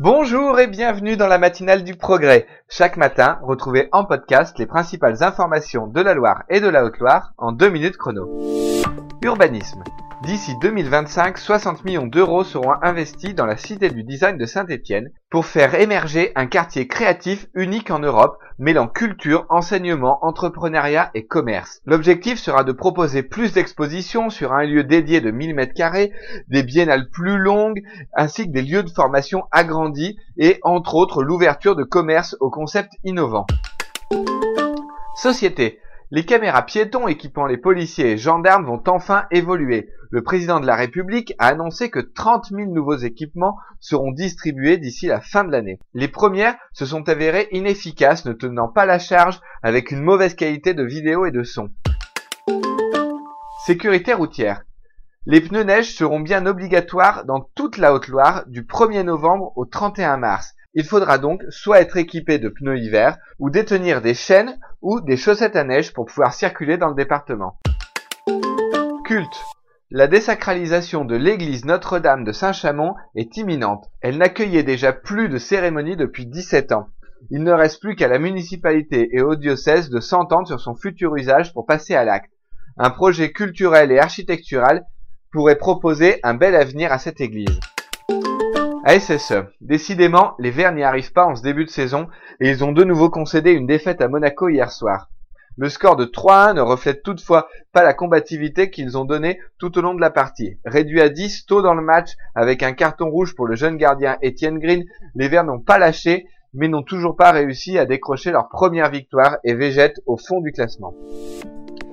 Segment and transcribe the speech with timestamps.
[0.00, 2.46] Bonjour et bienvenue dans la matinale du progrès.
[2.68, 7.32] Chaque matin, retrouvez en podcast les principales informations de la Loire et de la Haute-Loire
[7.36, 8.28] en deux minutes chrono.
[9.22, 9.82] Urbanisme.
[10.22, 15.46] D'ici 2025, 60 millions d'euros seront investis dans la Cité du Design de Saint-Étienne pour
[15.46, 21.80] faire émerger un quartier créatif unique en Europe, mêlant culture, enseignement, entrepreneuriat et commerce.
[21.86, 26.10] L'objectif sera de proposer plus d'expositions sur un lieu dédié de 1000 m2,
[26.48, 27.80] des biennales plus longues,
[28.12, 32.94] ainsi que des lieux de formation agrandis et, entre autres, l'ouverture de commerce aux concepts
[33.04, 33.46] innovants.
[35.14, 35.78] Société.
[36.10, 39.90] Les caméras piétons équipant les policiers et gendarmes vont enfin évoluer.
[40.10, 45.06] Le président de la République a annoncé que 30 000 nouveaux équipements seront distribués d'ici
[45.06, 45.78] la fin de l'année.
[45.92, 50.72] Les premières se sont avérées inefficaces, ne tenant pas la charge avec une mauvaise qualité
[50.72, 51.68] de vidéo et de son.
[53.66, 54.62] Sécurité routière.
[55.26, 60.16] Les pneus neige seront bien obligatoires dans toute la Haute-Loire du 1er novembre au 31
[60.16, 60.54] mars.
[60.78, 65.16] Il faudra donc soit être équipé de pneus hiver ou détenir des chaînes ou des
[65.16, 67.58] chaussettes à neige pour pouvoir circuler dans le département.
[69.04, 69.44] Culte.
[69.90, 73.90] La désacralisation de l'église Notre-Dame de Saint-Chamond est imminente.
[74.02, 76.86] Elle n'accueillait déjà plus de cérémonies depuis 17 ans.
[77.32, 81.16] Il ne reste plus qu'à la municipalité et au diocèse de s'entendre sur son futur
[81.16, 82.30] usage pour passer à l'acte.
[82.76, 84.84] Un projet culturel et architectural
[85.32, 87.58] pourrait proposer un bel avenir à cette église.
[88.88, 89.34] ASSE.
[89.60, 92.08] Décidément, les Verts n'y arrivent pas en ce début de saison
[92.40, 95.10] et ils ont de nouveau concédé une défaite à Monaco hier soir.
[95.58, 99.82] Le score de 3-1 ne reflète toutefois pas la combativité qu'ils ont donnée tout au
[99.82, 100.56] long de la partie.
[100.64, 104.16] Réduit à 10 tôt dans le match avec un carton rouge pour le jeune gardien
[104.22, 108.48] Étienne Green, les Verts n'ont pas lâché mais n'ont toujours pas réussi à décrocher leur
[108.48, 110.94] première victoire et végètent au fond du classement.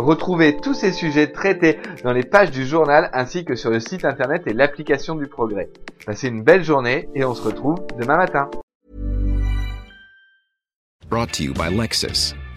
[0.00, 4.04] Retrouvez tous ces sujets traités dans les pages du journal ainsi que sur le site
[4.04, 5.68] internet et l'application du progrès.
[6.06, 8.50] Passez une belle journée et on se retrouve demain matin.